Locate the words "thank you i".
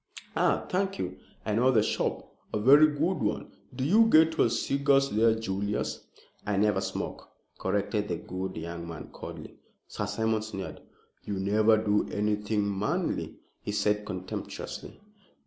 0.67-1.53